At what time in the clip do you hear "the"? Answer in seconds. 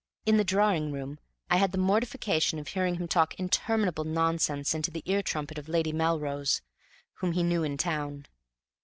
0.37-0.43, 1.73-1.77, 4.89-5.03